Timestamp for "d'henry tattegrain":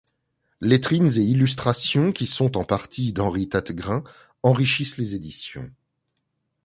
3.13-4.03